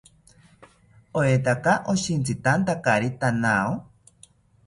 ¿Oetaka 1.19 1.73
oshitzitantakari 1.93 3.09
thanao? 3.25 3.71